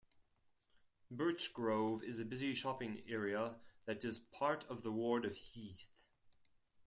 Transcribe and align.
Birchgrove 1.15 2.01
is 2.01 2.17
a 2.19 2.25
busy 2.25 2.55
shopping 2.55 3.03
area 3.07 3.57
that 3.85 4.03
is 4.03 4.17
part 4.19 4.65
of 4.67 4.81
the 4.81 4.91
ward 4.91 5.25
of 5.25 5.35
Heath. 5.35 6.03